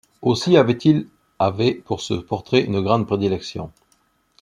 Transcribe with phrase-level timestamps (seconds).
[0.23, 1.05] Aussi avait-il
[1.37, 3.71] avait pour ce portrait une grande prédilection.